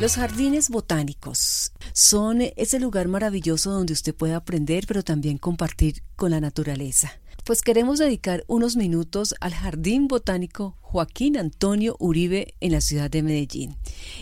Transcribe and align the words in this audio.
Los 0.00 0.16
jardines 0.16 0.70
botánicos 0.70 1.72
son 1.92 2.40
ese 2.56 2.80
lugar 2.80 3.06
maravilloso 3.06 3.70
donde 3.70 3.92
usted 3.92 4.12
puede 4.12 4.34
aprender, 4.34 4.86
pero 4.88 5.04
también 5.04 5.38
compartir 5.38 6.02
con 6.16 6.32
la 6.32 6.40
naturaleza. 6.40 7.12
Pues 7.44 7.62
queremos 7.62 8.00
dedicar 8.00 8.42
unos 8.48 8.74
minutos 8.74 9.36
al 9.40 9.54
Jardín 9.54 10.08
Botánico 10.08 10.76
Joaquín 10.80 11.36
Antonio 11.36 11.94
Uribe 12.00 12.54
en 12.58 12.72
la 12.72 12.80
ciudad 12.80 13.08
de 13.08 13.22
Medellín. 13.22 13.76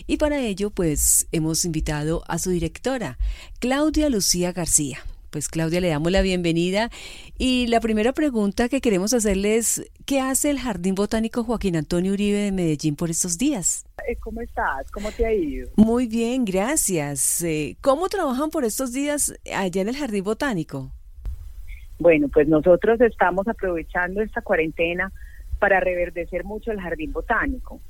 Y 0.05 0.17
para 0.17 0.41
ello, 0.41 0.69
pues 0.69 1.27
hemos 1.31 1.65
invitado 1.65 2.23
a 2.27 2.37
su 2.37 2.51
directora, 2.51 3.17
Claudia 3.59 4.09
Lucía 4.09 4.51
García. 4.51 4.99
Pues 5.33 5.49
Claudia, 5.49 5.81
le 5.81 5.87
damos 5.87 6.11
la 6.11 6.21
bienvenida 6.21 6.91
y 7.39 7.65
la 7.65 7.79
primera 7.79 8.13
pregunta 8.13 8.69
que 8.69 8.81
queremos 8.81 9.15
hacerle 9.15 9.55
es, 9.55 9.91
¿qué 10.05 10.19
hace 10.19 10.51
el 10.51 10.59
Jardín 10.59 10.93
Botánico 10.93 11.43
Joaquín 11.43 11.75
Antonio 11.75 12.13
Uribe 12.13 12.37
de 12.37 12.51
Medellín 12.51 12.95
por 12.95 13.09
estos 13.09 13.39
días? 13.39 13.83
Eh, 14.07 14.15
¿Cómo 14.17 14.41
estás? 14.41 14.91
¿Cómo 14.91 15.11
te 15.11 15.25
ha 15.25 15.33
ido? 15.33 15.71
Muy 15.75 16.05
bien, 16.05 16.45
gracias. 16.45 17.41
Eh, 17.41 17.77
¿Cómo 17.81 18.09
trabajan 18.09 18.51
por 18.51 18.63
estos 18.63 18.93
días 18.93 19.33
allá 19.51 19.81
en 19.81 19.89
el 19.89 19.95
Jardín 19.95 20.23
Botánico? 20.23 20.91
Bueno, 21.97 22.27
pues 22.31 22.47
nosotros 22.47 23.01
estamos 23.01 23.47
aprovechando 23.47 24.21
esta 24.21 24.43
cuarentena 24.43 25.11
para 25.57 25.79
reverdecer 25.79 26.43
mucho 26.43 26.71
el 26.71 26.79
Jardín 26.79 27.11
Botánico. 27.11 27.81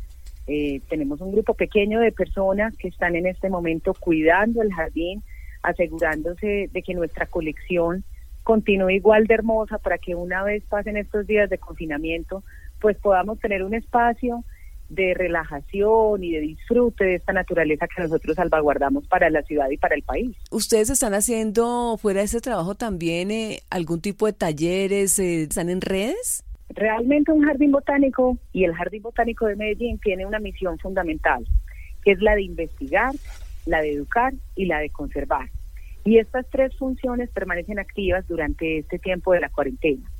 Eh, 0.48 0.80
tenemos 0.88 1.20
un 1.20 1.34
grupo 1.34 1.56
pequeño 1.56 2.00
de 2.00 2.14
personas 2.14 2.74
que 2.78 2.88
están 2.88 3.18
en 3.18 3.28
este 3.28 3.50
momento 3.50 3.94
cuidando 3.94 4.62
el 4.62 4.74
jardín, 4.74 5.22
asegurándose 5.64 6.70
de 6.72 6.82
que 6.84 6.94
nuestra 6.94 7.26
colección 7.26 8.04
continúe 8.44 8.92
igual 8.92 9.26
de 9.26 9.36
hermosa 9.36 9.78
para 9.80 9.98
que 9.98 10.16
una 10.16 10.44
vez 10.44 10.64
pasen 10.66 10.98
estos 10.98 11.26
días 11.26 11.50
de 11.50 11.58
confinamiento, 11.58 12.44
pues 12.80 12.98
podamos 12.98 13.40
tener 13.40 13.64
un 13.64 13.74
espacio 13.74 14.44
de 14.90 15.14
relajación 15.14 16.24
y 16.24 16.32
de 16.32 16.42
disfrute 16.42 17.06
de 17.06 17.16
esta 17.16 17.34
naturaleza 17.34 17.88
que 17.88 18.04
nosotros 18.04 18.36
salvaguardamos 18.36 19.08
para 19.08 19.30
la 19.30 19.42
ciudad 19.44 19.70
y 19.70 19.78
para 19.78 19.96
el 19.96 20.04
país. 20.04 20.36
¿Ustedes 20.52 20.90
están 20.90 21.14
haciendo 21.14 21.98
fuera 21.98 22.20
de 22.20 22.26
ese 22.26 22.42
trabajo 22.42 22.76
también 22.76 23.32
eh, 23.32 23.62
algún 23.70 24.02
tipo 24.02 24.26
de 24.26 24.34
talleres? 24.34 25.18
Eh, 25.20 25.44
¿Están 25.44 25.70
en 25.70 25.82
redes? 25.82 26.44
Realmente 26.70 27.32
un 27.32 27.44
jardín 27.44 27.72
botánico 27.72 28.38
y 28.52 28.64
el 28.66 28.74
Jardín 28.74 29.04
Botánico 29.04 29.46
de 29.46 29.56
Medellín 29.56 30.00
tiene 30.00 30.26
una 30.26 30.40
misión 30.40 30.78
fundamental, 30.80 31.46
que 32.04 32.12
es 32.12 32.22
la 32.22 32.36
de 32.36 32.44
investigar, 32.44 33.14
la 33.66 33.82
de 33.82 33.94
educar 33.94 34.34
y 34.56 34.66
la 34.66 34.80
de 34.80 34.90
conservar. 34.90 35.50
Y 36.06 36.18
estas 36.18 36.50
tres 36.50 36.76
funciones 36.78 37.30
permanecen 37.30 37.80
activas 37.80 38.28
durante 38.28 38.80
este 38.80 39.00
tiempo 39.00 39.34
de 39.34 39.40
la 39.40 39.50
cuarentena. 39.50 40.12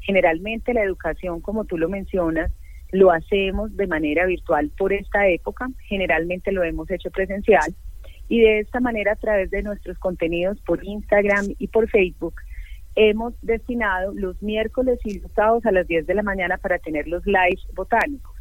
Generalmente 0.00 0.74
la 0.74 0.82
educación, 0.82 1.40
como 1.40 1.64
tú 1.64 1.78
lo 1.78 1.88
mencionas, 1.88 2.50
lo 2.90 3.10
hacemos 3.10 3.74
de 3.76 3.86
manera 3.86 4.26
virtual 4.26 4.70
por 4.76 4.92
esta 4.92 5.26
época, 5.28 5.68
generalmente 5.88 6.52
lo 6.52 6.62
hemos 6.62 6.90
hecho 6.90 7.10
presencial 7.10 7.74
y 8.28 8.40
de 8.40 8.60
esta 8.60 8.80
manera 8.80 9.12
a 9.12 9.16
través 9.16 9.50
de 9.50 9.62
nuestros 9.62 9.98
contenidos 9.98 10.60
por 10.60 10.84
Instagram 10.84 11.46
y 11.58 11.68
por 11.68 11.88
Facebook 11.88 12.34
hemos 12.94 13.34
destinado 13.40 14.12
los 14.14 14.42
miércoles 14.42 14.98
y 15.04 15.20
los 15.20 15.32
sábados 15.32 15.64
a 15.66 15.72
las 15.72 15.86
10 15.86 16.06
de 16.06 16.14
la 16.14 16.22
mañana 16.22 16.58
para 16.58 16.78
tener 16.78 17.08
los 17.08 17.24
lives 17.26 17.66
botánicos. 17.74 18.31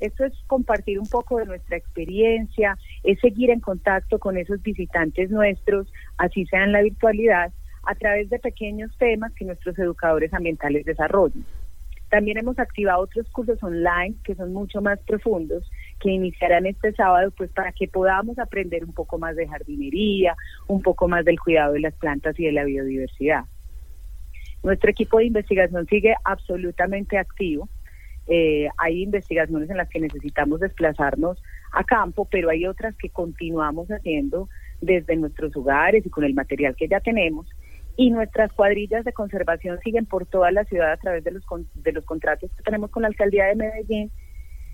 Esto 0.00 0.24
es 0.24 0.32
compartir 0.46 0.98
un 0.98 1.08
poco 1.08 1.38
de 1.38 1.46
nuestra 1.46 1.76
experiencia, 1.76 2.78
es 3.02 3.18
seguir 3.20 3.50
en 3.50 3.60
contacto 3.60 4.18
con 4.18 4.36
esos 4.36 4.62
visitantes 4.62 5.30
nuestros, 5.30 5.92
así 6.16 6.46
sea 6.46 6.64
en 6.64 6.72
la 6.72 6.82
virtualidad, 6.82 7.52
a 7.84 7.94
través 7.94 8.30
de 8.30 8.38
pequeños 8.38 8.96
temas 8.98 9.32
que 9.34 9.44
nuestros 9.44 9.78
educadores 9.78 10.32
ambientales 10.34 10.84
desarrollan. 10.84 11.44
También 12.10 12.38
hemos 12.38 12.58
activado 12.58 13.02
otros 13.02 13.28
cursos 13.30 13.62
online 13.62 14.14
que 14.24 14.34
son 14.34 14.52
mucho 14.52 14.80
más 14.80 14.98
profundos, 15.00 15.70
que 16.00 16.10
iniciarán 16.10 16.66
este 16.66 16.92
sábado, 16.92 17.30
pues 17.36 17.50
para 17.50 17.72
que 17.72 17.86
podamos 17.86 18.38
aprender 18.38 18.84
un 18.84 18.92
poco 18.92 19.18
más 19.18 19.36
de 19.36 19.46
jardinería, 19.46 20.34
un 20.66 20.80
poco 20.80 21.06
más 21.08 21.24
del 21.24 21.38
cuidado 21.38 21.74
de 21.74 21.80
las 21.80 21.94
plantas 21.94 22.38
y 22.38 22.44
de 22.44 22.52
la 22.52 22.64
biodiversidad. 22.64 23.44
Nuestro 24.62 24.90
equipo 24.90 25.18
de 25.18 25.26
investigación 25.26 25.86
sigue 25.86 26.14
absolutamente 26.24 27.18
activo. 27.18 27.68
Eh, 28.28 28.68
hay 28.76 29.02
investigaciones 29.02 29.70
en 29.70 29.78
las 29.78 29.88
que 29.88 30.00
necesitamos 30.00 30.60
desplazarnos 30.60 31.42
a 31.72 31.82
campo, 31.82 32.26
pero 32.30 32.50
hay 32.50 32.66
otras 32.66 32.94
que 32.96 33.08
continuamos 33.08 33.88
haciendo 33.88 34.48
desde 34.82 35.16
nuestros 35.16 35.56
hogares 35.56 36.04
y 36.04 36.10
con 36.10 36.24
el 36.24 36.34
material 36.34 36.76
que 36.76 36.88
ya 36.88 37.00
tenemos. 37.00 37.48
Y 37.96 38.10
nuestras 38.10 38.52
cuadrillas 38.52 39.04
de 39.04 39.12
conservación 39.12 39.78
siguen 39.80 40.06
por 40.06 40.26
toda 40.26 40.52
la 40.52 40.64
ciudad 40.64 40.92
a 40.92 40.96
través 40.98 41.24
de 41.24 41.32
los, 41.32 41.44
de 41.74 41.92
los 41.92 42.04
contratos 42.04 42.50
que 42.54 42.62
tenemos 42.62 42.90
con 42.90 43.02
la 43.02 43.08
alcaldía 43.08 43.46
de 43.46 43.56
Medellín, 43.56 44.10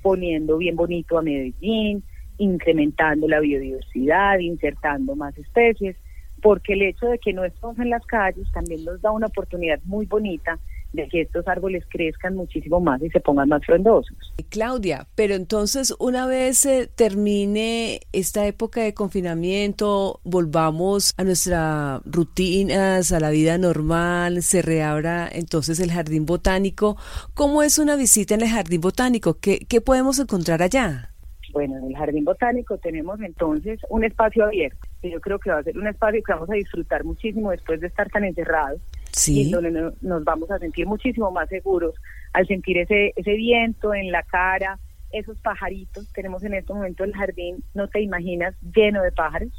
poniendo 0.02 0.58
bien 0.58 0.76
bonito 0.76 1.16
a 1.16 1.22
Medellín, 1.22 2.02
incrementando 2.38 3.28
la 3.28 3.40
biodiversidad, 3.40 4.40
insertando 4.40 5.14
más 5.14 5.38
especies, 5.38 5.96
porque 6.42 6.74
el 6.74 6.82
hecho 6.82 7.06
de 7.06 7.18
que 7.18 7.32
no 7.32 7.44
estemos 7.44 7.78
en 7.78 7.88
las 7.88 8.04
calles 8.04 8.50
también 8.52 8.84
nos 8.84 9.00
da 9.00 9.12
una 9.12 9.28
oportunidad 9.28 9.80
muy 9.84 10.04
bonita 10.06 10.58
de 10.94 11.08
que 11.08 11.22
estos 11.22 11.46
árboles 11.48 11.84
crezcan 11.88 12.36
muchísimo 12.36 12.80
más 12.80 13.02
y 13.02 13.10
se 13.10 13.20
pongan 13.20 13.48
más 13.48 13.64
frondosos. 13.66 14.16
Claudia, 14.48 15.06
pero 15.16 15.34
entonces 15.34 15.92
una 15.98 16.26
vez 16.26 16.66
termine 16.94 18.00
esta 18.12 18.46
época 18.46 18.82
de 18.82 18.94
confinamiento, 18.94 20.20
volvamos 20.22 21.12
a 21.16 21.24
nuestras 21.24 22.00
rutinas, 22.04 23.10
a 23.12 23.20
la 23.20 23.30
vida 23.30 23.58
normal, 23.58 24.42
se 24.42 24.62
reabra 24.62 25.28
entonces 25.30 25.80
el 25.80 25.90
jardín 25.90 26.26
botánico. 26.26 26.96
¿Cómo 27.34 27.62
es 27.64 27.78
una 27.78 27.96
visita 27.96 28.34
en 28.34 28.42
el 28.42 28.48
jardín 28.48 28.80
botánico? 28.80 29.38
¿Qué, 29.40 29.66
qué 29.68 29.80
podemos 29.80 30.20
encontrar 30.20 30.62
allá? 30.62 31.10
Bueno, 31.52 31.78
en 31.78 31.84
el 31.84 31.96
Jardín 31.96 32.24
Botánico 32.24 32.78
tenemos 32.78 33.20
entonces 33.20 33.78
un 33.88 34.02
espacio 34.02 34.44
abierto, 34.44 34.88
yo 35.04 35.20
creo 35.20 35.38
que 35.38 35.50
va 35.50 35.58
a 35.58 35.62
ser 35.62 35.78
un 35.78 35.86
espacio 35.86 36.20
que 36.20 36.32
vamos 36.32 36.50
a 36.50 36.54
disfrutar 36.54 37.04
muchísimo 37.04 37.52
después 37.52 37.80
de 37.80 37.86
estar 37.86 38.10
tan 38.10 38.24
encerrados 38.24 38.80
y 39.26 39.50
donde 39.50 39.92
nos 40.00 40.24
vamos 40.24 40.50
a 40.50 40.58
sentir 40.58 40.86
muchísimo 40.86 41.30
más 41.30 41.48
seguros 41.48 41.94
al 42.32 42.46
sentir 42.46 42.78
ese, 42.78 43.12
ese 43.16 43.34
viento 43.34 43.94
en 43.94 44.10
la 44.10 44.22
cara, 44.24 44.78
esos 45.12 45.38
pajaritos. 45.38 46.12
Tenemos 46.12 46.42
en 46.42 46.54
este 46.54 46.72
momento 46.72 47.04
el 47.04 47.14
jardín, 47.14 47.62
no 47.74 47.88
te 47.88 48.00
imaginas, 48.00 48.54
lleno 48.74 49.02
de 49.02 49.12
pájaros, 49.12 49.50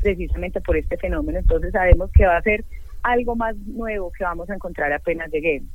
precisamente 0.00 0.60
por 0.60 0.76
este 0.76 0.96
fenómeno. 0.96 1.38
Entonces 1.38 1.72
sabemos 1.72 2.10
que 2.12 2.26
va 2.26 2.36
a 2.36 2.42
ser 2.42 2.64
algo 3.02 3.36
más 3.36 3.56
nuevo 3.56 4.12
que 4.12 4.24
vamos 4.24 4.48
a 4.50 4.54
encontrar 4.54 4.92
apenas 4.92 5.30
lleguemos. 5.30 5.70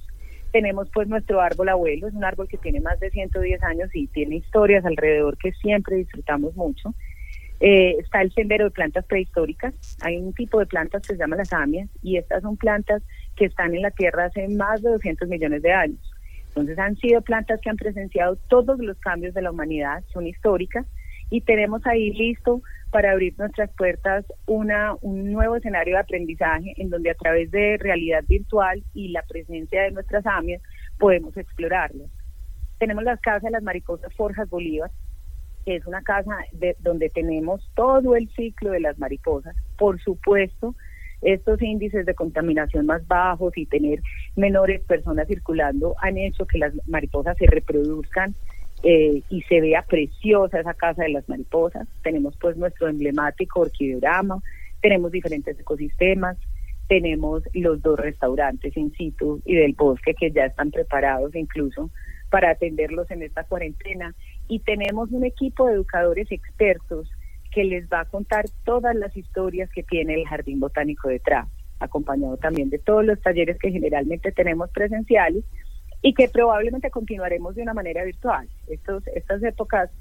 Tenemos 0.51 0.89
pues 0.91 1.07
nuestro 1.07 1.41
árbol 1.41 1.69
abuelo, 1.69 2.07
es 2.07 2.13
un 2.13 2.23
árbol 2.23 2.47
que 2.47 2.57
tiene 2.57 2.79
más 2.79 2.99
de 2.99 3.11
110 3.11 3.61
años 3.63 3.89
y 3.93 4.07
tiene 4.07 4.37
historias 4.37 4.83
alrededor 4.83 5.37
que 5.37 5.51
siempre 5.53 5.97
disfrutamos 5.97 6.55
mucho. 6.55 6.95
Eh, 7.59 7.97
está 7.99 8.21
el 8.21 8.31
sendero 8.33 8.65
de 8.65 8.71
plantas 8.71 9.05
prehistóricas. 9.05 9.97
Hay 10.01 10.17
un 10.17 10.33
tipo 10.33 10.59
de 10.59 10.65
plantas 10.65 11.01
que 11.01 11.13
se 11.13 11.19
llama 11.19 11.35
las 11.35 11.51
amias 11.51 11.89
y 12.01 12.17
estas 12.17 12.41
son 12.41 12.55
plantas 12.55 13.03
que 13.35 13.45
están 13.45 13.75
en 13.75 13.81
la 13.81 13.91
Tierra 13.91 14.25
hace 14.25 14.47
más 14.47 14.81
de 14.81 14.91
200 14.91 15.27
millones 15.27 15.61
de 15.61 15.73
años. 15.73 15.99
Entonces 16.49 16.79
han 16.79 16.95
sido 16.97 17.21
plantas 17.21 17.59
que 17.61 17.69
han 17.69 17.75
presenciado 17.75 18.37
todos 18.47 18.79
los 18.79 18.97
cambios 18.99 19.33
de 19.33 19.41
la 19.41 19.51
humanidad, 19.51 20.03
son 20.11 20.25
históricas 20.25 20.85
y 21.29 21.41
tenemos 21.41 21.85
ahí 21.85 22.11
listo 22.11 22.61
para 22.91 23.11
abrir 23.11 23.35
nuestras 23.37 23.69
puertas 23.75 24.25
una, 24.47 24.95
un 25.01 25.31
nuevo 25.31 25.57
escenario 25.57 25.95
de 25.95 26.01
aprendizaje 26.01 26.73
en 26.77 26.89
donde 26.89 27.11
a 27.11 27.15
través 27.15 27.51
de 27.51 27.77
realidad 27.77 28.23
virtual 28.27 28.83
y 28.93 29.09
la 29.09 29.21
presencia 29.23 29.83
de 29.83 29.91
nuestras 29.91 30.25
amias 30.25 30.61
podemos 30.97 31.37
explorarlas. 31.37 32.09
Tenemos 32.79 33.03
las 33.03 33.19
casas 33.19 33.43
de 33.43 33.51
las 33.51 33.63
mariposas 33.63 34.13
Forjas 34.15 34.49
Bolívar, 34.49 34.89
que 35.65 35.75
es 35.75 35.85
una 35.85 36.01
casa 36.01 36.37
de, 36.51 36.75
donde 36.79 37.09
tenemos 37.09 37.69
todo 37.75 38.15
el 38.15 38.29
ciclo 38.29 38.71
de 38.71 38.79
las 38.79 38.97
mariposas. 38.99 39.55
Por 39.77 40.01
supuesto, 40.01 40.75
estos 41.21 41.61
índices 41.61 42.05
de 42.05 42.15
contaminación 42.15 42.85
más 42.85 43.05
bajos 43.07 43.57
y 43.57 43.65
tener 43.65 44.01
menores 44.35 44.81
personas 44.81 45.27
circulando 45.27 45.95
han 46.01 46.17
hecho 46.17 46.45
que 46.45 46.59
las 46.59 46.73
mariposas 46.87 47.37
se 47.37 47.45
reproduzcan 47.45 48.33
eh, 48.83 49.21
y 49.29 49.41
se 49.43 49.59
vea 49.59 49.81
preciosa 49.81 50.61
esa 50.61 50.73
casa 50.73 51.03
de 51.03 51.09
las 51.09 51.27
mariposas. 51.27 51.87
Tenemos 52.03 52.37
pues 52.37 52.55
nuestro 52.55 52.87
emblemático 52.87 53.61
orquideorama, 53.61 54.41
tenemos 54.81 55.11
diferentes 55.11 55.59
ecosistemas, 55.59 56.37
tenemos 56.87 57.43
los 57.53 57.81
dos 57.81 57.99
restaurantes 57.99 58.75
in 58.77 58.91
situ 58.93 59.41
y 59.45 59.55
del 59.55 59.73
bosque 59.73 60.13
que 60.13 60.31
ya 60.31 60.45
están 60.45 60.71
preparados 60.71 61.35
incluso 61.35 61.91
para 62.29 62.51
atenderlos 62.51 63.11
en 63.11 63.23
esta 63.23 63.43
cuarentena 63.43 64.15
y 64.49 64.59
tenemos 64.59 65.11
un 65.11 65.23
equipo 65.23 65.67
de 65.67 65.75
educadores 65.75 66.29
expertos 66.31 67.09
que 67.51 67.63
les 67.63 67.87
va 67.87 68.01
a 68.01 68.05
contar 68.05 68.45
todas 68.65 68.95
las 68.95 69.15
historias 69.15 69.69
que 69.71 69.83
tiene 69.83 70.15
el 70.15 70.27
Jardín 70.27 70.59
Botánico 70.59 71.07
detrás, 71.07 71.47
acompañado 71.79 72.35
también 72.37 72.69
de 72.69 72.79
todos 72.79 73.05
los 73.05 73.21
talleres 73.21 73.57
que 73.59 73.71
generalmente 73.71 74.31
tenemos 74.31 74.69
presenciales 74.71 75.45
y 76.01 76.13
que 76.13 76.29
probablemente 76.29 76.89
continuaremos 76.89 77.55
de 77.55 77.61
una 77.61 77.73
manera 77.73 78.03
virtual. 78.03 78.49
Estos, 78.67 79.05
estas 79.07 79.43
épocas 79.43 79.91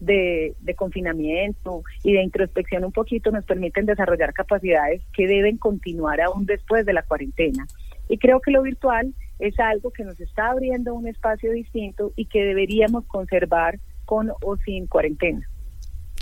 de, 0.00 0.54
de, 0.60 0.74
confinamiento 0.74 1.82
y 2.02 2.12
de 2.14 2.22
introspección 2.22 2.84
un 2.84 2.92
poquito 2.92 3.30
nos 3.30 3.44
permiten 3.44 3.84
desarrollar 3.84 4.32
capacidades 4.32 5.02
que 5.12 5.26
deben 5.26 5.58
continuar 5.58 6.20
aún 6.20 6.46
después 6.46 6.86
de 6.86 6.92
la 6.92 7.02
cuarentena. 7.02 7.66
Y 8.08 8.16
creo 8.18 8.40
que 8.40 8.52
lo 8.52 8.62
virtual 8.62 9.12
es 9.38 9.58
algo 9.60 9.90
que 9.90 10.04
nos 10.04 10.18
está 10.20 10.50
abriendo 10.50 10.94
un 10.94 11.08
espacio 11.08 11.52
distinto 11.52 12.12
y 12.16 12.26
que 12.26 12.44
deberíamos 12.44 13.04
conservar 13.06 13.78
con 14.08 14.32
o 14.40 14.56
sin 14.64 14.86
cuarentena. 14.86 15.46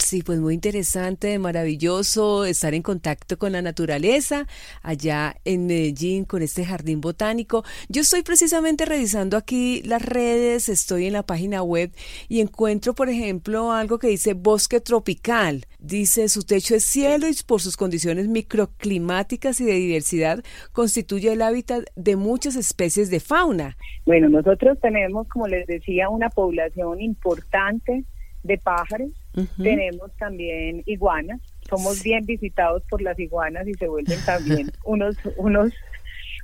Sí, 0.06 0.23
pues 0.23 0.38
muy 0.38 0.55
interesante, 0.55 1.37
maravilloso 1.41 2.44
estar 2.44 2.75
en 2.75 2.82
contacto 2.82 3.41
con 3.41 3.50
la 3.50 3.61
naturaleza 3.61 4.47
allá 4.81 5.35
en 5.44 5.67
Medellín 5.67 6.25
con 6.25 6.43
este 6.43 6.64
jardín 6.64 7.00
botánico. 7.00 7.64
Yo 7.88 8.03
estoy 8.03 8.23
precisamente 8.23 8.85
revisando 8.85 9.37
aquí 9.37 9.82
las 9.82 10.00
redes, 10.00 10.69
estoy 10.69 11.06
en 11.06 11.14
la 11.14 11.25
página 11.25 11.64
web 11.64 11.91
y 12.29 12.41
encuentro, 12.41 12.94
por 12.94 13.08
ejemplo, 13.08 13.73
algo 13.73 13.99
que 13.99 14.06
dice 14.06 14.35
bosque 14.35 14.81
tropical. 14.81 15.64
Dice 15.81 16.29
su 16.29 16.44
techo 16.44 16.76
es 16.76 16.85
cielo 16.85 17.26
y 17.29 17.35
por 17.44 17.61
sus 17.61 17.76
condiciones 17.76 18.29
microclimáticas 18.29 19.61
y 19.61 19.64
de 19.64 19.73
diversidad 19.73 20.44
constituye 20.70 21.32
el 21.32 21.43
hábitat 21.43 21.82
de 21.97 22.14
muchas 22.14 22.55
especies 22.55 23.11
de 23.11 23.19
fauna. 23.19 23.76
Bueno, 24.05 24.29
nosotros 24.29 24.79
tenemos, 24.81 25.26
como 25.26 25.49
les 25.49 25.67
decía, 25.67 26.09
una 26.11 26.31
población 26.31 27.00
importante 27.00 28.05
de 28.47 28.59
pájaros, 28.59 29.11
tenemos 29.56 30.17
también 30.17 30.83
iguanas, 30.87 31.41
somos 31.69 32.03
bien 32.03 32.25
visitados 32.25 32.83
por 32.88 33.03
las 33.03 33.19
iguanas 33.19 33.67
y 33.69 33.75
se 33.75 33.88
vuelven 33.88 34.19
también 34.25 34.71
unos, 34.85 35.17
unos, 35.37 35.73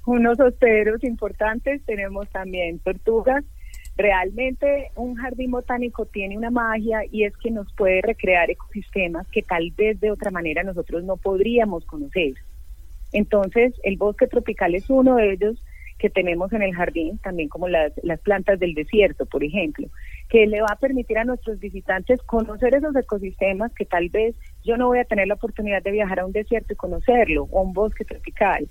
unos 0.06 0.40
hosteros 0.40 1.02
importantes, 1.04 1.84
tenemos 1.84 2.28
también 2.30 2.78
tortugas. 2.80 3.44
Realmente 3.94 4.90
un 4.96 5.16
jardín 5.16 5.50
botánico 5.50 6.06
tiene 6.06 6.36
una 6.36 6.50
magia 6.50 7.00
y 7.10 7.24
es 7.24 7.36
que 7.36 7.50
nos 7.50 7.72
puede 7.74 8.00
recrear 8.00 8.50
ecosistemas 8.50 9.26
que 9.28 9.42
tal 9.42 9.70
vez 9.72 10.00
de 10.00 10.10
otra 10.10 10.30
manera 10.30 10.62
nosotros 10.62 11.04
no 11.04 11.16
podríamos 11.16 11.84
conocer. 11.84 12.34
Entonces, 13.12 13.74
el 13.82 13.98
bosque 13.98 14.26
tropical 14.26 14.74
es 14.74 14.88
uno 14.88 15.16
de 15.16 15.34
ellos 15.34 15.62
que 15.98 16.10
tenemos 16.10 16.52
en 16.52 16.62
el 16.62 16.74
jardín, 16.74 17.18
también 17.18 17.48
como 17.48 17.68
las, 17.68 17.92
las 18.02 18.20
plantas 18.20 18.58
del 18.58 18.74
desierto, 18.74 19.24
por 19.26 19.44
ejemplo, 19.44 19.86
que 20.32 20.46
le 20.46 20.62
va 20.62 20.68
a 20.70 20.76
permitir 20.76 21.18
a 21.18 21.24
nuestros 21.24 21.60
visitantes 21.60 22.22
conocer 22.22 22.74
esos 22.74 22.96
ecosistemas 22.96 23.70
que 23.74 23.84
tal 23.84 24.08
vez 24.08 24.34
yo 24.64 24.78
no 24.78 24.86
voy 24.86 24.98
a 24.98 25.04
tener 25.04 25.28
la 25.28 25.34
oportunidad 25.34 25.82
de 25.82 25.90
viajar 25.90 26.20
a 26.20 26.24
un 26.24 26.32
desierto 26.32 26.72
y 26.72 26.76
conocerlo, 26.76 27.48
o 27.50 27.60
un 27.60 27.74
bosque 27.74 28.06
tropical. 28.06 28.66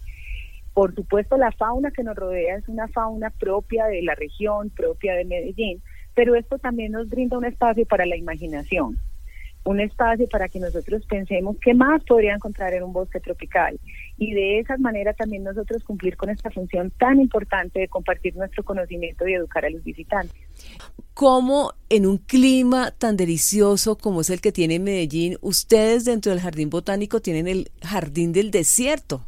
Por 0.73 0.95
supuesto, 0.95 1.37
la 1.37 1.51
fauna 1.51 1.91
que 1.91 2.01
nos 2.01 2.15
rodea 2.15 2.55
es 2.55 2.67
una 2.67 2.87
fauna 2.87 3.29
propia 3.29 3.85
de 3.85 4.01
la 4.01 4.15
región, 4.15 4.71
propia 4.71 5.13
de 5.13 5.23
Medellín, 5.23 5.83
pero 6.15 6.33
esto 6.33 6.57
también 6.57 6.93
nos 6.93 7.07
brinda 7.07 7.37
un 7.37 7.45
espacio 7.45 7.85
para 7.85 8.07
la 8.07 8.17
imaginación 8.17 8.97
un 9.63 9.79
espacio 9.79 10.27
para 10.27 10.49
que 10.49 10.59
nosotros 10.59 11.05
pensemos 11.05 11.55
qué 11.61 11.73
más 11.73 12.03
podría 12.03 12.33
encontrar 12.33 12.73
en 12.73 12.83
un 12.83 12.93
bosque 12.93 13.19
tropical 13.19 13.79
y 14.17 14.33
de 14.33 14.59
esa 14.59 14.77
manera 14.77 15.13
también 15.13 15.43
nosotros 15.43 15.83
cumplir 15.83 16.17
con 16.17 16.29
esta 16.29 16.49
función 16.49 16.91
tan 16.97 17.19
importante 17.19 17.79
de 17.79 17.87
compartir 17.87 18.35
nuestro 18.35 18.63
conocimiento 18.63 19.27
y 19.27 19.33
educar 19.33 19.65
a 19.65 19.69
los 19.69 19.83
visitantes. 19.83 20.35
¿Cómo 21.13 21.73
en 21.89 22.05
un 22.05 22.17
clima 22.17 22.91
tan 22.91 23.17
delicioso 23.17 23.97
como 23.97 24.21
es 24.21 24.29
el 24.29 24.41
que 24.41 24.51
tiene 24.51 24.79
Medellín, 24.79 25.37
ustedes 25.41 26.05
dentro 26.05 26.31
del 26.31 26.41
jardín 26.41 26.69
botánico 26.69 27.21
tienen 27.21 27.47
el 27.47 27.71
jardín 27.83 28.31
del 28.31 28.49
desierto? 28.49 29.25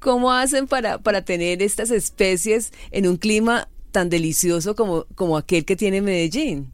¿Cómo, 0.00 0.32
hacen 0.32 0.66
para, 0.66 0.98
para 0.98 1.24
tener 1.24 1.62
estas 1.62 1.90
especies 1.90 2.72
en 2.90 3.06
un 3.06 3.16
clima 3.16 3.68
tan 3.92 4.10
delicioso 4.10 4.74
como, 4.74 5.06
como 5.14 5.36
aquel 5.36 5.64
que 5.64 5.76
tiene 5.76 6.02
Medellín? 6.02 6.72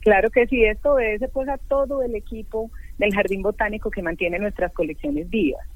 Claro 0.00 0.30
que 0.30 0.46
sí, 0.46 0.64
esto 0.64 0.94
obedece 0.94 1.28
pues 1.28 1.48
a 1.48 1.58
todo 1.58 2.02
el 2.02 2.14
equipo 2.14 2.70
del 2.98 3.14
Jardín 3.14 3.42
Botánico 3.42 3.90
que 3.90 4.02
mantiene 4.02 4.38
nuestras 4.38 4.72
colecciones 4.72 5.28
vivas. 5.28 5.66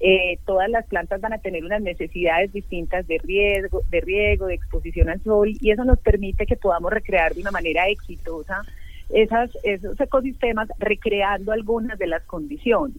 Eh, 0.00 0.38
todas 0.46 0.70
las 0.70 0.86
plantas 0.86 1.20
van 1.20 1.32
a 1.32 1.38
tener 1.38 1.64
unas 1.64 1.82
necesidades 1.82 2.52
distintas 2.52 3.06
de 3.08 3.18
riesgo, 3.18 3.82
de 3.90 4.00
riego, 4.00 4.46
de 4.46 4.54
exposición 4.54 5.08
al 5.08 5.20
sol 5.22 5.50
y 5.60 5.70
eso 5.70 5.84
nos 5.84 5.98
permite 5.98 6.46
que 6.46 6.56
podamos 6.56 6.92
recrear 6.92 7.34
de 7.34 7.40
una 7.40 7.50
manera 7.50 7.88
exitosa 7.88 8.62
esas, 9.10 9.50
esos 9.64 10.00
ecosistemas 10.00 10.68
recreando 10.78 11.52
algunas 11.52 11.98
de 11.98 12.06
las 12.06 12.22
condiciones. 12.24 12.98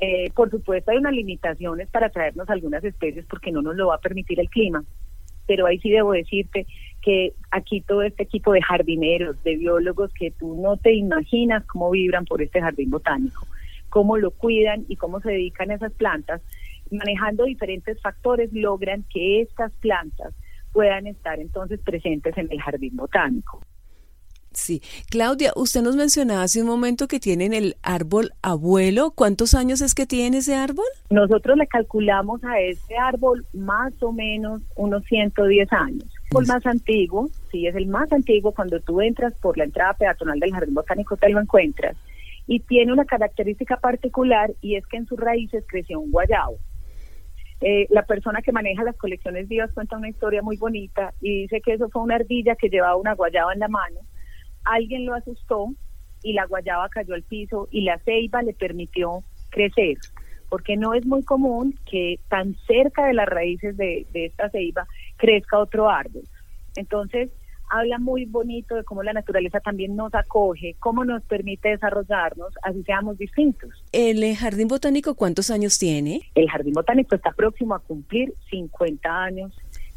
Eh, 0.00 0.30
por 0.34 0.50
supuesto 0.50 0.90
hay 0.90 0.96
unas 0.96 1.12
limitaciones 1.12 1.88
para 1.88 2.08
traernos 2.08 2.48
algunas 2.48 2.82
especies 2.82 3.26
porque 3.26 3.52
no 3.52 3.60
nos 3.60 3.76
lo 3.76 3.88
va 3.88 3.96
a 3.96 4.00
permitir 4.00 4.40
el 4.40 4.48
clima, 4.48 4.82
pero 5.46 5.66
ahí 5.66 5.78
sí 5.78 5.90
debo 5.90 6.12
decirte 6.12 6.66
que 7.04 7.34
aquí 7.50 7.82
todo 7.82 8.02
este 8.02 8.22
equipo 8.22 8.52
de 8.52 8.62
jardineros, 8.62 9.42
de 9.44 9.56
biólogos 9.56 10.10
que 10.14 10.30
tú 10.30 10.56
no 10.60 10.78
te 10.78 10.94
imaginas 10.94 11.64
cómo 11.66 11.90
vibran 11.90 12.24
por 12.24 12.40
este 12.40 12.62
jardín 12.62 12.90
botánico, 12.90 13.46
cómo 13.90 14.16
lo 14.16 14.30
cuidan 14.30 14.86
y 14.88 14.96
cómo 14.96 15.20
se 15.20 15.30
dedican 15.30 15.70
a 15.70 15.74
esas 15.74 15.92
plantas, 15.92 16.40
manejando 16.90 17.44
diferentes 17.44 18.00
factores 18.00 18.52
logran 18.52 19.04
que 19.12 19.42
estas 19.42 19.72
plantas 19.74 20.32
puedan 20.72 21.06
estar 21.06 21.38
entonces 21.38 21.78
presentes 21.80 22.36
en 22.38 22.50
el 22.50 22.60
jardín 22.60 22.96
botánico. 22.96 23.60
Sí. 24.52 24.82
Claudia, 25.10 25.52
usted 25.56 25.82
nos 25.82 25.96
mencionaba 25.96 26.44
hace 26.44 26.62
un 26.62 26.68
momento 26.68 27.08
que 27.08 27.20
tienen 27.20 27.52
el 27.52 27.76
árbol 27.82 28.32
abuelo. 28.40 29.10
¿Cuántos 29.10 29.52
años 29.54 29.80
es 29.82 29.94
que 29.94 30.06
tiene 30.06 30.38
ese 30.38 30.54
árbol? 30.54 30.84
Nosotros 31.10 31.58
le 31.58 31.66
calculamos 31.66 32.42
a 32.44 32.60
ese 32.60 32.96
árbol 32.96 33.44
más 33.52 33.92
o 34.00 34.12
menos 34.12 34.62
unos 34.76 35.04
110 35.06 35.72
años. 35.72 36.13
Árbol 36.38 36.46
más 36.46 36.66
antiguo, 36.66 37.28
sí, 37.50 37.66
es 37.66 37.74
el 37.74 37.86
más 37.86 38.12
antiguo. 38.12 38.52
Cuando 38.52 38.80
tú 38.80 39.00
entras 39.00 39.34
por 39.34 39.56
la 39.56 39.64
entrada 39.64 39.94
peatonal 39.94 40.40
del 40.40 40.52
Jardín 40.52 40.74
Botánico 40.74 41.16
te 41.16 41.28
lo 41.28 41.40
encuentras. 41.40 41.96
Y 42.46 42.60
tiene 42.60 42.92
una 42.92 43.04
característica 43.04 43.76
particular 43.76 44.52
y 44.60 44.76
es 44.76 44.86
que 44.86 44.98
en 44.98 45.06
sus 45.06 45.18
raíces 45.18 45.64
creció 45.66 46.00
un 46.00 46.10
guayabo. 46.10 46.58
Eh, 47.60 47.86
la 47.90 48.02
persona 48.02 48.42
que 48.42 48.52
maneja 48.52 48.84
las 48.84 48.96
colecciones 48.96 49.48
vivas 49.48 49.72
cuenta 49.72 49.96
una 49.96 50.08
historia 50.08 50.42
muy 50.42 50.56
bonita 50.56 51.14
y 51.20 51.42
dice 51.42 51.60
que 51.60 51.74
eso 51.74 51.88
fue 51.88 52.02
una 52.02 52.16
ardilla 52.16 52.56
que 52.56 52.68
llevaba 52.68 52.96
una 52.96 53.14
guayaba 53.14 53.54
en 53.54 53.60
la 53.60 53.68
mano 53.68 54.00
alguien 54.64 55.06
lo 55.06 55.14
asustó 55.14 55.68
y 56.22 56.32
la 56.32 56.46
guayaba 56.46 56.88
cayó 56.88 57.14
al 57.14 57.22
piso 57.22 57.68
y 57.70 57.82
la 57.82 57.98
ceiba 57.98 58.42
le 58.42 58.54
permitió 58.54 59.22
crecer, 59.50 59.98
porque 60.48 60.76
no 60.76 60.94
es 60.94 61.06
muy 61.06 61.22
común 61.22 61.78
que 61.88 62.18
tan 62.28 62.56
cerca 62.66 63.06
de 63.06 63.14
las 63.14 63.28
raíces 63.28 63.76
de, 63.76 64.06
esta 64.14 64.50
ceiba 64.50 64.86
crezca 65.24 65.58
otro 65.58 65.88
árbol. 65.88 66.22
Entonces, 66.76 67.30
habla 67.70 67.98
muy 67.98 68.26
bonito 68.26 68.74
de 68.74 68.84
cómo 68.84 69.02
la 69.02 69.12
naturaleza 69.12 69.60
también 69.60 69.96
nos 69.96 70.14
acoge, 70.14 70.76
cómo 70.80 71.04
nos 71.04 71.22
permite 71.24 71.70
desarrollarnos, 71.70 72.52
así 72.62 72.82
seamos 72.82 73.16
distintos. 73.16 73.70
¿El 73.92 74.36
jardín 74.36 74.68
botánico 74.68 75.14
cuántos 75.14 75.50
años 75.50 75.78
tiene? 75.78 76.20
El 76.34 76.50
jardín 76.50 76.74
botánico 76.74 77.14
está 77.14 77.32
próximo 77.32 77.74
a 77.74 77.78
cumplir 77.78 78.34
50 78.50 79.08
años 79.08 79.52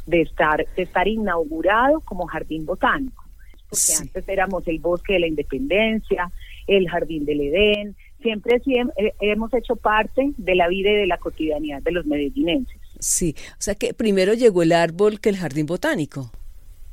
de 0.05 0.21
estar, 0.21 0.65
de 0.75 0.83
estar 0.83 1.07
inaugurado 1.07 1.99
como 2.01 2.25
jardín 2.27 2.65
botánico 2.65 3.27
porque 3.69 3.93
antes 3.99 4.29
éramos 4.29 4.67
el 4.67 4.79
bosque 4.79 5.13
de 5.13 5.19
la 5.19 5.27
independencia, 5.27 6.31
el 6.67 6.89
jardín 6.89 7.25
del 7.25 7.41
Edén, 7.41 7.95
siempre, 8.21 8.59
siempre 8.59 9.13
hemos 9.19 9.53
hecho 9.53 9.75
parte 9.75 10.31
de 10.37 10.55
la 10.55 10.67
vida 10.67 10.89
y 10.91 10.95
de 10.95 11.07
la 11.07 11.17
cotidianidad 11.17 11.81
de 11.81 11.91
los 11.91 12.05
medellinenses. 12.05 12.76
Sí, 12.99 13.35
o 13.51 13.61
sea 13.61 13.75
que 13.75 13.93
primero 13.93 14.33
llegó 14.33 14.63
el 14.63 14.71
árbol 14.71 15.19
que 15.19 15.29
el 15.29 15.37
jardín 15.37 15.65
botánico. 15.65 16.31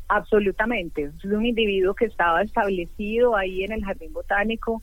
Absolutamente, 0.09 1.05
es 1.05 1.25
un 1.25 1.47
individuo 1.47 1.95
que 1.95 2.05
estaba 2.05 2.43
establecido 2.43 3.37
ahí 3.37 3.65
en 3.65 3.73
el 3.73 3.85
jardín 3.85 4.13
botánico, 4.13 4.83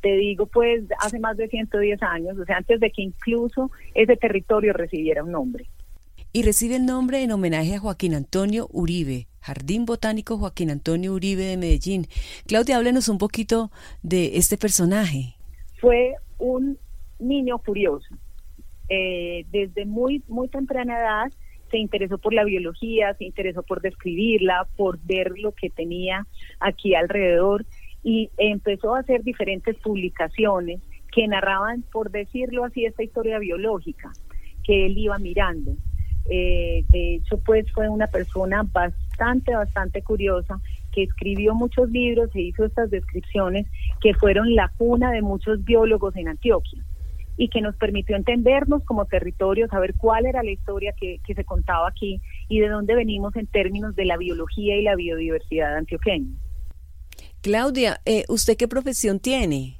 te 0.00 0.16
digo 0.16 0.46
pues 0.46 0.84
hace 1.00 1.18
más 1.20 1.36
de 1.36 1.48
110 1.48 2.02
años, 2.02 2.36
o 2.38 2.44
sea, 2.44 2.56
antes 2.56 2.80
de 2.80 2.90
que 2.90 3.02
incluso 3.02 3.70
ese 3.94 4.16
territorio 4.16 4.72
recibiera 4.72 5.22
un 5.22 5.32
nombre. 5.32 5.66
Y 6.32 6.42
recibe 6.42 6.76
el 6.76 6.84
nombre 6.84 7.22
en 7.22 7.30
homenaje 7.30 7.76
a 7.76 7.78
Joaquín 7.78 8.14
Antonio 8.14 8.68
Uribe, 8.70 9.26
Jardín 9.40 9.86
Botánico 9.86 10.36
Joaquín 10.36 10.70
Antonio 10.70 11.14
Uribe 11.14 11.44
de 11.44 11.56
Medellín. 11.56 12.08
Claudia, 12.46 12.76
háblenos 12.76 13.08
un 13.08 13.18
poquito 13.18 13.70
de 14.02 14.36
este 14.36 14.58
personaje. 14.58 15.36
Fue 15.80 16.14
un 16.38 16.76
niño 17.18 17.58
curioso. 17.58 18.06
Eh, 18.88 19.44
desde 19.50 19.84
muy, 19.84 20.22
muy 20.28 20.48
temprana 20.48 20.98
edad 20.98 21.32
se 21.70 21.78
interesó 21.78 22.18
por 22.18 22.32
la 22.32 22.44
biología, 22.44 23.14
se 23.14 23.24
interesó 23.24 23.62
por 23.62 23.80
describirla, 23.80 24.68
por 24.76 24.98
ver 25.02 25.32
lo 25.38 25.52
que 25.52 25.70
tenía 25.70 26.26
aquí 26.60 26.94
alrededor 26.94 27.66
y 28.04 28.30
empezó 28.36 28.94
a 28.94 29.00
hacer 29.00 29.24
diferentes 29.24 29.76
publicaciones 29.78 30.80
que 31.12 31.26
narraban, 31.26 31.82
por 31.90 32.10
decirlo 32.10 32.64
así, 32.64 32.84
esta 32.84 33.02
historia 33.02 33.38
biológica 33.38 34.12
que 34.62 34.86
él 34.86 34.96
iba 34.98 35.18
mirando. 35.18 35.72
Eh, 36.28 36.84
de 36.88 37.14
hecho, 37.16 37.38
pues 37.38 37.70
fue 37.72 37.88
una 37.88 38.06
persona 38.08 38.62
bastante, 38.62 39.54
bastante 39.54 40.02
curiosa 40.02 40.60
que 40.92 41.04
escribió 41.04 41.54
muchos 41.54 41.90
libros 41.90 42.30
e 42.34 42.42
hizo 42.42 42.64
estas 42.64 42.90
descripciones 42.90 43.66
que 44.00 44.14
fueron 44.14 44.54
la 44.54 44.68
cuna 44.76 45.10
de 45.10 45.22
muchos 45.22 45.64
biólogos 45.64 46.14
en 46.16 46.28
Antioquia 46.28 46.84
y 47.36 47.48
que 47.48 47.60
nos 47.60 47.76
permitió 47.76 48.16
entendernos 48.16 48.82
como 48.84 49.04
territorio, 49.04 49.68
saber 49.68 49.94
cuál 49.94 50.26
era 50.26 50.42
la 50.42 50.50
historia 50.50 50.94
que, 50.98 51.20
se 51.26 51.44
contaba 51.44 51.88
aquí 51.88 52.20
y 52.48 52.60
de 52.60 52.68
dónde 52.68 52.94
venimos 52.94 53.36
en 53.36 53.46
términos 53.46 53.94
de 53.94 54.06
la 54.06 54.16
biología 54.16 54.76
y 54.76 54.82
la 54.82 54.96
biodiversidad 54.96 55.76
antioqueña. 55.76 56.30
Claudia, 57.42 58.00
eh, 58.04 58.24
¿usted 58.28 58.56
qué 58.56 58.68
profesión 58.68 59.20
tiene? 59.20 59.78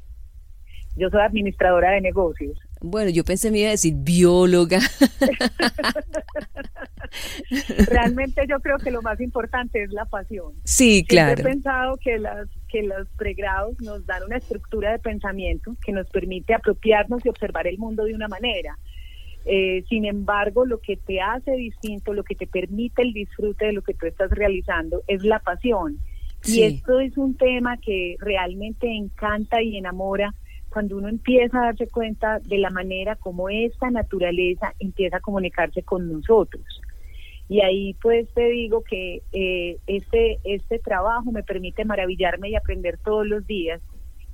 Yo 0.97 1.11
soy 1.11 1.21
administradora 1.21 1.91
de 1.93 2.01
negocios. 2.01 2.59
Bueno, 2.81 3.11
yo 3.11 3.25
pensé 3.25 3.51
me 3.51 3.61
iba 3.61 3.69
a 3.69 3.73
decir 3.73 3.95
bióloga. 3.97 4.81
Realmente 7.87 8.47
yo 8.49 8.61
creo 8.61 8.79
que 8.79 8.91
lo 8.91 9.03
más 9.03 9.21
importante 9.21 9.83
es 9.83 9.93
la 9.93 10.05
pasión. 10.05 10.55
Sí, 10.65 11.05
claro. 11.07 11.41
he 11.41 11.45
pensado 11.45 11.97
que 11.97 12.19
las 12.19 12.49
que 12.69 12.83
los 12.83 13.09
pregrados 13.17 13.81
nos 13.81 14.05
dan 14.07 14.25
una 14.25 14.37
estructura 14.37 14.93
de 14.93 14.99
pensamiento 14.99 15.77
que 15.85 15.93
nos 15.93 16.09
permite 16.11 16.53
apropiarnos 16.53 17.25
y 17.25 17.29
observar 17.29 17.67
el 17.67 17.79
mundo 17.79 18.05
de 18.05 18.15
una 18.15 18.29
manera. 18.29 18.77
Eh, 19.45 19.85
sin 19.89 20.05
embargo, 20.05 20.67
lo 20.67 20.81
que 20.81 20.97
te 20.97 21.21
hace 21.21 21.53
distinto, 21.53 22.13
lo 22.13 22.25
que 22.25 22.35
te 22.35 22.49
permite 22.49 23.03
el 23.03 23.13
disfrute 23.13 23.67
de 23.67 23.73
lo 23.73 23.83
que 23.83 23.95
tú 23.95 24.07
estás 24.07 24.31
realizando 24.31 25.03
es 25.07 25.23
la 25.23 25.39
pasión. 25.39 25.99
Y 26.45 26.63
esto 26.63 27.01
es 27.01 27.17
un 27.17 27.37
tema 27.37 27.77
que 27.79 28.17
realmente 28.21 28.89
encanta 28.89 29.63
y 29.63 29.77
enamora 29.77 30.35
cuando 30.71 30.97
uno 30.97 31.09
empieza 31.09 31.59
a 31.59 31.67
darse 31.67 31.87
cuenta 31.89 32.39
de 32.41 32.59
la 32.59 32.71
manera 32.71 33.17
como 33.17 33.49
esta 33.49 33.91
naturaleza 33.91 34.75
empieza 34.79 35.19
a 35.19 35.21
comunicarse 35.21 35.83
con 35.83 36.11
nosotros. 36.11 36.65
Y 37.49 37.61
ahí 37.61 37.95
pues 38.03 38.29
te 38.35 38.49
digo 38.49 38.83
que 38.83 39.23
eh, 39.33 39.79
este, 39.87 40.39
este 40.45 40.79
trabajo 40.79 41.31
me 41.31 41.43
permite 41.43 41.85
maravillarme 41.85 42.51
y 42.51 42.57
aprender 42.57 42.99
todos 42.99 43.27
los 43.27 43.47
días. 43.47 43.81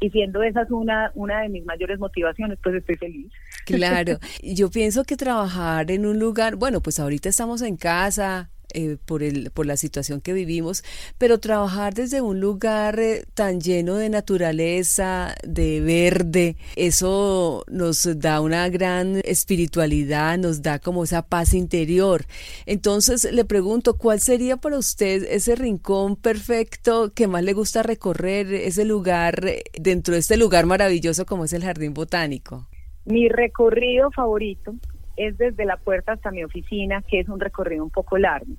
Y 0.00 0.10
siendo 0.10 0.42
esa 0.42 0.62
es 0.62 0.70
una, 0.70 1.12
una 1.14 1.42
de 1.42 1.48
mis 1.48 1.64
mayores 1.64 1.98
motivaciones, 2.00 2.58
pues 2.60 2.74
estoy 2.74 2.96
feliz. 2.96 3.30
Claro, 3.66 4.18
yo 4.42 4.70
pienso 4.70 5.04
que 5.04 5.16
trabajar 5.16 5.90
en 5.90 6.06
un 6.06 6.18
lugar, 6.18 6.56
bueno, 6.56 6.80
pues 6.80 6.98
ahorita 6.98 7.28
estamos 7.28 7.62
en 7.62 7.76
casa, 7.76 8.50
eh, 8.74 8.96
por, 9.04 9.22
el, 9.22 9.50
por 9.50 9.66
la 9.66 9.76
situación 9.76 10.20
que 10.20 10.32
vivimos, 10.32 10.84
pero 11.18 11.38
trabajar 11.38 11.94
desde 11.94 12.20
un 12.20 12.40
lugar 12.40 12.98
eh, 12.98 13.24
tan 13.34 13.60
lleno 13.60 13.96
de 13.96 14.08
naturaleza, 14.08 15.34
de 15.46 15.80
verde, 15.80 16.56
eso 16.76 17.64
nos 17.68 18.18
da 18.18 18.40
una 18.40 18.68
gran 18.68 19.20
espiritualidad, 19.24 20.38
nos 20.38 20.62
da 20.62 20.78
como 20.78 21.04
esa 21.04 21.22
paz 21.22 21.54
interior. 21.54 22.24
Entonces 22.66 23.30
le 23.32 23.44
pregunto, 23.44 23.94
¿cuál 23.94 24.20
sería 24.20 24.56
para 24.56 24.78
usted 24.78 25.24
ese 25.24 25.54
rincón 25.56 26.16
perfecto 26.16 27.12
que 27.14 27.28
más 27.28 27.42
le 27.42 27.52
gusta 27.52 27.82
recorrer, 27.82 28.52
ese 28.52 28.84
lugar, 28.84 29.46
eh, 29.46 29.62
dentro 29.78 30.14
de 30.14 30.20
este 30.20 30.36
lugar 30.36 30.66
maravilloso 30.66 31.26
como 31.26 31.44
es 31.44 31.52
el 31.52 31.64
Jardín 31.64 31.94
Botánico? 31.94 32.68
Mi 33.04 33.28
recorrido 33.28 34.10
favorito 34.12 34.74
es 35.26 35.38
desde 35.38 35.64
la 35.64 35.76
puerta 35.76 36.12
hasta 36.12 36.30
mi 36.30 36.44
oficina, 36.44 37.02
que 37.02 37.20
es 37.20 37.28
un 37.28 37.40
recorrido 37.40 37.84
un 37.84 37.90
poco 37.90 38.18
largo. 38.18 38.54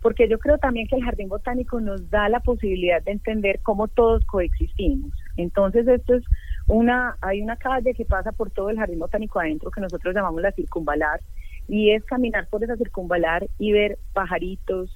Porque 0.00 0.28
yo 0.28 0.38
creo 0.38 0.58
también 0.58 0.86
que 0.86 0.96
el 0.96 1.04
jardín 1.04 1.28
botánico 1.28 1.80
nos 1.80 2.10
da 2.10 2.28
la 2.28 2.40
posibilidad 2.40 3.02
de 3.02 3.12
entender 3.12 3.60
cómo 3.62 3.88
todos 3.88 4.24
coexistimos. 4.26 5.12
Entonces, 5.36 5.88
esto 5.88 6.14
es 6.14 6.24
una, 6.66 7.16
hay 7.22 7.40
una 7.40 7.56
calle 7.56 7.94
que 7.94 8.04
pasa 8.04 8.32
por 8.32 8.50
todo 8.50 8.70
el 8.70 8.78
jardín 8.78 8.98
botánico 8.98 9.40
adentro 9.40 9.70
que 9.70 9.80
nosotros 9.80 10.14
llamamos 10.14 10.42
la 10.42 10.52
circunvalar, 10.52 11.20
y 11.68 11.90
es 11.92 12.04
caminar 12.04 12.48
por 12.48 12.62
esa 12.62 12.76
circunvalar 12.76 13.48
y 13.58 13.72
ver 13.72 13.98
pajaritos, 14.12 14.90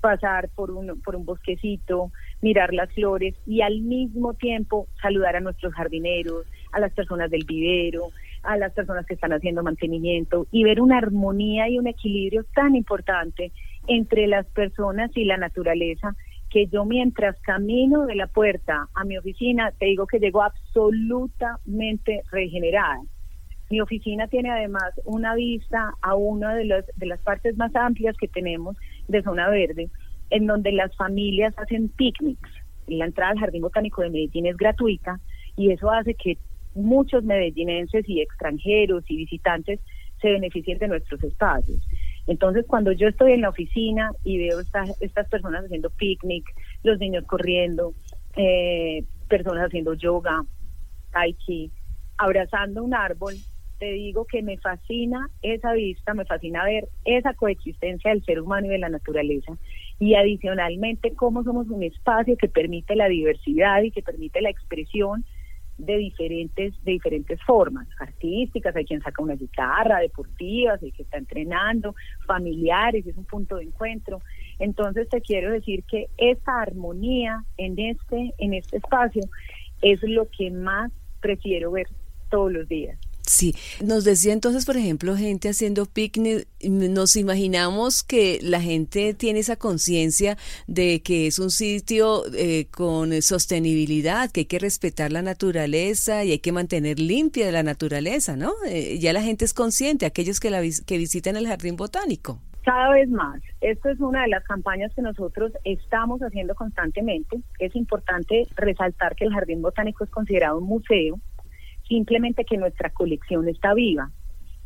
pasar 0.00 0.50
por 0.50 0.70
un, 0.70 1.00
por 1.00 1.16
un 1.16 1.24
bosquecito, 1.24 2.12
mirar 2.40 2.74
las 2.74 2.92
flores 2.92 3.34
y 3.46 3.62
al 3.62 3.80
mismo 3.80 4.34
tiempo 4.34 4.86
saludar 5.00 5.36
a 5.36 5.40
nuestros 5.40 5.72
jardineros, 5.72 6.46
a 6.72 6.80
las 6.80 6.92
personas 6.92 7.30
del 7.30 7.44
vivero, 7.46 8.10
a 8.44 8.56
las 8.56 8.72
personas 8.72 9.06
que 9.06 9.14
están 9.14 9.32
haciendo 9.32 9.62
mantenimiento 9.62 10.46
y 10.50 10.64
ver 10.64 10.80
una 10.80 10.98
armonía 10.98 11.68
y 11.68 11.78
un 11.78 11.86
equilibrio 11.86 12.44
tan 12.54 12.76
importante 12.76 13.52
entre 13.86 14.26
las 14.26 14.46
personas 14.46 15.10
y 15.14 15.24
la 15.24 15.36
naturaleza 15.36 16.14
que 16.50 16.66
yo 16.68 16.84
mientras 16.84 17.38
camino 17.40 18.06
de 18.06 18.14
la 18.14 18.28
puerta 18.28 18.88
a 18.94 19.04
mi 19.04 19.18
oficina 19.18 19.72
te 19.78 19.86
digo 19.86 20.06
que 20.06 20.20
llego 20.20 20.42
absolutamente 20.42 22.22
regenerada. 22.30 23.00
Mi 23.70 23.80
oficina 23.80 24.28
tiene 24.28 24.50
además 24.50 24.92
una 25.04 25.34
vista 25.34 25.94
a 26.00 26.14
una 26.14 26.54
de, 26.54 26.66
los, 26.66 26.84
de 26.94 27.06
las 27.06 27.20
partes 27.22 27.56
más 27.56 27.74
amplias 27.74 28.16
que 28.16 28.28
tenemos 28.28 28.76
de 29.08 29.22
zona 29.22 29.48
verde, 29.48 29.90
en 30.30 30.46
donde 30.46 30.70
las 30.70 30.94
familias 30.96 31.54
hacen 31.58 31.88
picnics. 31.88 32.50
La 32.86 33.06
entrada 33.06 33.32
al 33.32 33.40
Jardín 33.40 33.62
Botánico 33.62 34.02
de 34.02 34.10
Medellín 34.10 34.46
es 34.46 34.56
gratuita 34.56 35.18
y 35.56 35.72
eso 35.72 35.90
hace 35.90 36.14
que 36.14 36.38
muchos 36.74 37.24
medellinenses 37.24 38.08
y 38.08 38.20
extranjeros 38.20 39.04
y 39.08 39.16
visitantes 39.16 39.80
se 40.20 40.32
beneficien 40.32 40.78
de 40.78 40.88
nuestros 40.88 41.22
espacios. 41.22 41.80
Entonces, 42.26 42.64
cuando 42.66 42.92
yo 42.92 43.08
estoy 43.08 43.32
en 43.32 43.42
la 43.42 43.50
oficina 43.50 44.10
y 44.24 44.38
veo 44.38 44.60
estas, 44.60 45.00
estas 45.02 45.28
personas 45.28 45.64
haciendo 45.64 45.90
picnic, 45.90 46.44
los 46.82 46.98
niños 46.98 47.24
corriendo, 47.26 47.92
eh, 48.36 49.04
personas 49.28 49.66
haciendo 49.66 49.94
yoga, 49.94 50.42
tai 51.12 51.34
chi, 51.34 51.70
abrazando 52.16 52.82
un 52.82 52.94
árbol, 52.94 53.34
te 53.78 53.92
digo 53.92 54.24
que 54.24 54.42
me 54.42 54.56
fascina 54.56 55.28
esa 55.42 55.72
vista, 55.72 56.14
me 56.14 56.24
fascina 56.24 56.64
ver 56.64 56.88
esa 57.04 57.34
coexistencia 57.34 58.10
del 58.10 58.24
ser 58.24 58.40
humano 58.40 58.66
y 58.66 58.70
de 58.70 58.78
la 58.78 58.88
naturaleza. 58.88 59.52
Y 59.98 60.14
adicionalmente, 60.14 61.12
cómo 61.14 61.42
somos 61.44 61.68
un 61.68 61.82
espacio 61.82 62.36
que 62.36 62.48
permite 62.48 62.96
la 62.96 63.08
diversidad 63.08 63.82
y 63.82 63.90
que 63.90 64.02
permite 64.02 64.40
la 64.40 64.50
expresión 64.50 65.24
de 65.78 65.96
diferentes, 65.96 66.74
de 66.84 66.92
diferentes 66.92 67.42
formas, 67.42 67.88
artísticas, 67.98 68.74
hay 68.76 68.84
quien 68.84 69.02
saca 69.02 69.22
una 69.22 69.34
guitarra, 69.34 69.98
deportivas, 69.98 70.82
hay 70.82 70.92
quien 70.92 71.04
está 71.06 71.18
entrenando, 71.18 71.94
familiares, 72.26 73.06
es 73.06 73.16
un 73.16 73.24
punto 73.24 73.56
de 73.56 73.64
encuentro. 73.64 74.22
Entonces 74.58 75.08
te 75.08 75.20
quiero 75.20 75.50
decir 75.50 75.84
que 75.84 76.08
esa 76.16 76.60
armonía 76.60 77.44
en 77.56 77.78
este, 77.78 78.32
en 78.38 78.54
este 78.54 78.76
espacio 78.76 79.22
es 79.82 80.02
lo 80.02 80.28
que 80.30 80.50
más 80.50 80.92
prefiero 81.20 81.72
ver 81.72 81.88
todos 82.30 82.52
los 82.52 82.68
días. 82.68 82.98
Sí, 83.26 83.54
nos 83.82 84.04
decía 84.04 84.34
entonces, 84.34 84.66
por 84.66 84.76
ejemplo, 84.76 85.16
gente 85.16 85.48
haciendo 85.48 85.86
picnic, 85.86 86.46
nos 86.62 87.16
imaginamos 87.16 88.02
que 88.02 88.38
la 88.42 88.60
gente 88.60 89.14
tiene 89.14 89.38
esa 89.38 89.56
conciencia 89.56 90.36
de 90.66 91.02
que 91.02 91.26
es 91.26 91.38
un 91.38 91.50
sitio 91.50 92.22
eh, 92.34 92.66
con 92.70 93.22
sostenibilidad, 93.22 94.30
que 94.30 94.40
hay 94.40 94.46
que 94.46 94.58
respetar 94.58 95.10
la 95.10 95.22
naturaleza 95.22 96.22
y 96.24 96.32
hay 96.32 96.38
que 96.38 96.52
mantener 96.52 96.98
limpia 96.98 97.50
la 97.50 97.62
naturaleza, 97.62 98.36
¿no? 98.36 98.52
Eh, 98.68 98.98
ya 98.98 99.14
la 99.14 99.22
gente 99.22 99.46
es 99.46 99.54
consciente, 99.54 100.04
aquellos 100.04 100.38
que, 100.38 100.50
la, 100.50 100.60
que 100.60 100.98
visitan 100.98 101.36
el 101.36 101.46
jardín 101.46 101.76
botánico. 101.76 102.40
Cada 102.62 102.90
vez 102.90 103.08
más. 103.08 103.40
Esto 103.62 103.88
es 103.88 104.00
una 104.00 104.22
de 104.22 104.28
las 104.28 104.44
campañas 104.44 104.92
que 104.94 105.02
nosotros 105.02 105.52
estamos 105.64 106.20
haciendo 106.20 106.54
constantemente. 106.54 107.40
Es 107.58 107.74
importante 107.74 108.46
resaltar 108.56 109.16
que 109.16 109.24
el 109.24 109.32
jardín 109.32 109.62
botánico 109.62 110.04
es 110.04 110.10
considerado 110.10 110.58
un 110.58 110.64
museo 110.64 111.20
simplemente 111.88 112.44
que 112.44 112.56
nuestra 112.56 112.90
colección 112.90 113.48
está 113.48 113.74
viva. 113.74 114.10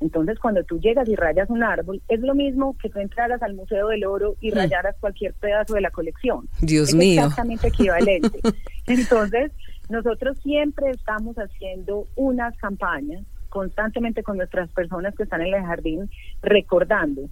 Entonces, 0.01 0.39
cuando 0.39 0.63
tú 0.63 0.79
llegas 0.79 1.09
y 1.09 1.17
rayas 1.17 1.51
un 1.51 1.65
árbol, 1.65 2.01
es 2.09 2.21
lo 2.21 2.35
mismo 2.35 2.77
que 2.81 2.89
tú 2.89 3.01
entraras 3.01 3.43
al 3.43 3.55
Museo 3.55 3.89
del 3.89 4.05
Oro 4.05 4.37
y 4.41 4.53
mm. 4.53 4.55
rayaras 4.55 4.97
cualquier 5.01 5.35
pedazo 5.35 5.75
de 5.75 5.81
la 5.81 5.91
colección. 5.91 6.49
Dios 6.61 6.91
es 6.91 6.95
mío. 6.95 7.23
Exactamente 7.23 7.69
equivalente. 7.69 8.41
Entonces, 8.87 9.51
nosotros 9.89 10.39
siempre 10.43 10.91
estamos 10.91 11.37
haciendo 11.37 12.07
unas 12.15 12.57
campañas 12.59 13.25
constantemente 13.49 14.23
con 14.23 14.37
nuestras 14.37 14.71
personas 14.71 15.15
que 15.17 15.25
están 15.25 15.41
en 15.41 15.55
el 15.55 15.65
jardín, 15.65 16.11
recordando 16.43 17.23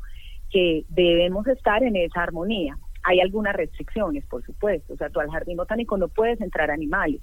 que 0.51 0.85
debemos 0.89 1.47
estar 1.47 1.83
en 1.85 1.95
esa 1.97 2.23
armonía. 2.23 2.79
Hay 3.05 3.21
algunas 3.21 3.55
restricciones, 3.55 4.25
por 4.27 4.45
supuesto. 4.45 4.95
O 4.95 4.97
sea, 4.97 5.11
tú 5.11 5.21
al 5.21 5.31
jardín 5.31 5.57
botánico 5.57 5.97
no 5.99 6.09
puedes 6.09 6.41
entrar 6.41 6.71
animales 6.71 7.21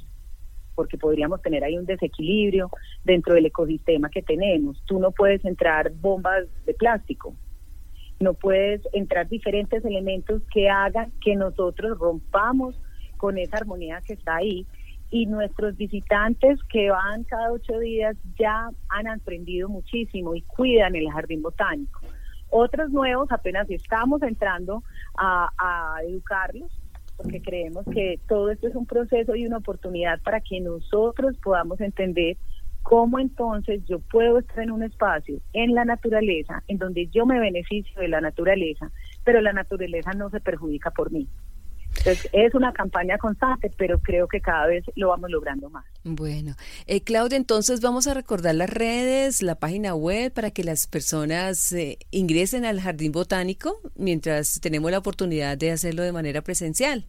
porque 0.75 0.98
podríamos 0.98 1.42
tener 1.42 1.63
ahí 1.63 1.77
un 1.77 1.86
desequilibrio 1.86 2.70
dentro 3.03 3.34
del 3.34 3.46
ecosistema 3.46 4.10
que 4.10 4.22
tenemos. 4.22 4.82
Tú 4.86 5.00
no 5.00 5.12
puedes 5.12 5.44
entrar 5.46 5.92
bombas 5.92 6.46
de 6.65 6.74
plástico, 6.74 7.36
no 8.20 8.34
puedes 8.34 8.82
entrar 8.94 9.27
diferentes 9.27 9.84
elementos 9.84 10.42
que 10.51 10.70
hagan 10.70 11.12
que 11.22 11.36
nosotros 11.36 11.98
rompamos 12.00 12.80
con 13.18 13.38
esa 13.38 13.58
armonía 13.58 14.01
que 14.06 14.13
está 14.13 14.38
ahí. 14.38 14.65
Y 15.10 15.27
nuestros 15.27 15.77
visitantes 15.77 16.60
que 16.70 16.89
van 16.89 17.24
cada 17.25 17.51
ocho 17.51 17.77
días 17.77 18.18
ya 18.39 18.70
han 18.89 19.08
aprendido 19.08 19.70
muchísimo 19.70 20.34
y 20.34 20.42
cuidan 20.42 20.96
el 20.96 21.12
jardín 21.12 21.44
botánico. 21.44 22.01
Otros 22.50 22.89
nuevos 22.89 23.32
apenas 23.32 23.70
estamos 23.70 24.24
entrando 24.24 24.84
a, 25.15 25.50
a 25.58 26.03
educarlos 26.03 26.72
porque 27.17 27.41
creemos 27.41 27.86
que 27.93 28.20
todo 28.27 28.50
esto 28.50 28.67
es 28.67 28.75
un 28.75 28.86
proceso 28.86 29.36
y 29.36 29.46
una 29.46 29.58
oportunidad 29.58 30.22
para 30.22 30.41
que 30.41 30.60
nosotros 30.60 31.38
podamos 31.43 31.79
entender 31.82 32.38
cómo 32.84 33.17
entonces 33.20 33.82
yo 33.86 34.00
puedo 34.00 34.39
estar 34.39 34.60
en 34.60 34.72
un 34.72 34.84
espacio, 34.84 35.39
en 35.53 35.74
la 35.74 35.86
naturaleza, 35.86 36.63
en 36.67 36.77
donde 36.77 37.08
yo 37.08 37.25
me 37.25 37.39
beneficio 37.39 38.00
de 38.01 38.10
la 38.10 38.22
naturaleza, 38.22 38.91
pero 39.24 39.41
la 39.41 39.53
naturaleza 39.53 40.12
no 40.12 40.29
se 40.29 40.41
perjudica 40.41 40.91
por 40.91 41.12
mí. 41.12 41.27
Entonces, 41.98 42.30
es 42.34 42.54
una 42.54 42.74
campaña 42.74 43.18
constante, 43.18 43.72
pero 43.78 44.00
creo 44.00 44.28
que 44.28 44.42
cada 44.42 44.68
vez 44.68 44.84
lo 44.96 45.10
vamos 45.10 45.30
logrando 45.30 45.70
más. 45.70 45.86
Bueno, 46.04 46.56
eh, 46.88 47.02
Claudia, 47.02 47.38
entonces 47.38 47.82
vamos 47.82 48.08
a 48.08 48.14
recordar 48.14 48.56
las 48.56 48.70
redes, 48.70 49.42
la 49.42 49.56
página 49.56 49.96
web 49.96 50.34
para 50.34 50.52
que 50.52 50.64
las 50.64 50.88
personas 50.88 51.72
eh, 51.72 51.98
ingresen 52.12 52.66
al 52.66 52.82
Jardín 52.82 53.12
Botánico 53.12 53.80
mientras 53.96 54.60
tenemos 54.60 54.92
la 54.92 54.98
oportunidad 54.98 55.58
de 55.58 55.72
hacerlo 55.72 56.04
de 56.04 56.12
manera 56.12 56.42
presencial. 56.42 57.06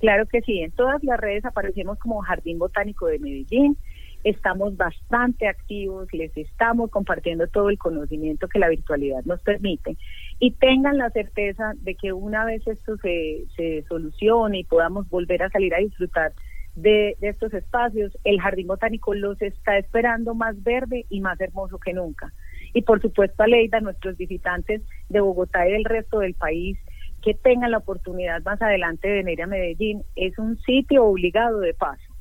Claro 0.00 0.26
que 0.26 0.40
sí, 0.40 0.58
en 0.58 0.72
todas 0.72 1.02
las 1.04 1.20
redes 1.20 1.44
aparecemos 1.44 1.96
como 1.98 2.20
Jardín 2.22 2.58
Botánico 2.58 3.06
de 3.06 3.20
Medellín. 3.20 3.76
Estamos 4.24 4.76
bastante 4.76 5.46
activos, 5.46 6.08
les 6.12 6.36
estamos 6.36 6.90
compartiendo 6.90 7.46
todo 7.46 7.70
el 7.70 7.78
conocimiento 7.78 8.48
que 8.48 8.58
la 8.58 8.68
virtualidad 8.68 9.24
nos 9.24 9.40
permite 9.42 9.96
y 10.44 10.50
tengan 10.50 10.98
la 10.98 11.08
certeza 11.10 11.74
de 11.82 11.94
que 11.94 12.12
una 12.12 12.44
vez 12.44 12.66
esto 12.66 12.96
se, 12.96 13.44
se 13.56 13.84
solucione 13.84 14.58
y 14.58 14.64
podamos 14.64 15.08
volver 15.08 15.44
a 15.44 15.50
salir 15.50 15.72
a 15.72 15.78
disfrutar 15.78 16.32
de, 16.74 17.16
estos 17.20 17.54
espacios, 17.54 18.18
el 18.24 18.40
Jardín 18.40 18.66
Botánico 18.66 19.14
los 19.14 19.40
está 19.40 19.78
esperando 19.78 20.34
más 20.34 20.60
verde 20.64 21.06
y 21.08 21.20
más 21.20 21.40
hermoso 21.40 21.78
que 21.78 21.92
nunca. 21.92 22.32
Y 22.74 22.82
por 22.82 23.00
supuesto, 23.00 23.44
Aleida, 23.44 23.78
nuestros 23.78 24.16
visitantes 24.16 24.82
de 25.08 25.20
Bogotá 25.20 25.68
y 25.68 25.74
del 25.74 25.84
resto 25.84 26.18
del 26.18 26.34
país 26.34 26.76
que 27.22 27.34
tengan 27.34 27.70
la 27.70 27.78
oportunidad 27.78 28.42
más 28.42 28.60
adelante 28.60 29.06
de 29.06 29.22
venir 29.22 29.42
a 29.42 29.46
Medellín, 29.46 30.02
es 30.16 30.36
un 30.40 30.58
sitio 30.62 31.04
obligado 31.04 31.60
de 31.60 31.72
paso. 31.72 32.11